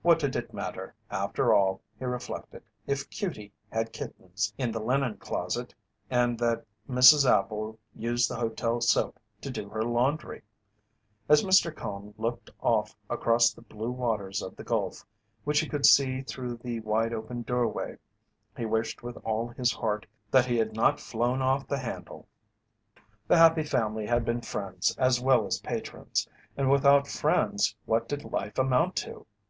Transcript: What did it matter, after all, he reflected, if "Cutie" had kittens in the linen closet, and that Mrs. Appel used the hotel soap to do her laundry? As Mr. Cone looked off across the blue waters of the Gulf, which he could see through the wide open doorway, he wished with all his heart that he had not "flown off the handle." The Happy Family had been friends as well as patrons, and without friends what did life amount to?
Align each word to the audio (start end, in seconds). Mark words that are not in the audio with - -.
What 0.00 0.18
did 0.18 0.36
it 0.36 0.54
matter, 0.54 0.94
after 1.10 1.52
all, 1.52 1.82
he 1.98 2.06
reflected, 2.06 2.62
if 2.86 3.10
"Cutie" 3.10 3.52
had 3.70 3.92
kittens 3.92 4.54
in 4.56 4.72
the 4.72 4.80
linen 4.80 5.18
closet, 5.18 5.74
and 6.08 6.38
that 6.38 6.64
Mrs. 6.88 7.28
Appel 7.30 7.78
used 7.94 8.30
the 8.30 8.36
hotel 8.36 8.80
soap 8.80 9.20
to 9.42 9.50
do 9.50 9.68
her 9.68 9.82
laundry? 9.82 10.40
As 11.28 11.44
Mr. 11.44 11.76
Cone 11.76 12.14
looked 12.16 12.48
off 12.60 12.96
across 13.10 13.52
the 13.52 13.60
blue 13.60 13.90
waters 13.90 14.40
of 14.40 14.56
the 14.56 14.64
Gulf, 14.64 15.04
which 15.44 15.60
he 15.60 15.68
could 15.68 15.84
see 15.84 16.22
through 16.22 16.56
the 16.56 16.80
wide 16.80 17.12
open 17.12 17.42
doorway, 17.42 17.98
he 18.56 18.64
wished 18.64 19.02
with 19.02 19.18
all 19.24 19.48
his 19.48 19.72
heart 19.74 20.06
that 20.30 20.46
he 20.46 20.56
had 20.56 20.72
not 20.72 20.98
"flown 20.98 21.42
off 21.42 21.66
the 21.66 21.76
handle." 21.76 22.26
The 23.28 23.36
Happy 23.36 23.64
Family 23.64 24.06
had 24.06 24.24
been 24.24 24.40
friends 24.40 24.96
as 24.96 25.20
well 25.20 25.44
as 25.44 25.60
patrons, 25.60 26.26
and 26.56 26.70
without 26.70 27.06
friends 27.06 27.76
what 27.84 28.08
did 28.08 28.24
life 28.24 28.56
amount 28.56 28.96
to? 28.96 29.26